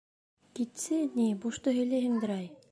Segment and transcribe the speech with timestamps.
[0.59, 2.53] —Китсе, ни, бушты һөйләйһеңдер, әй!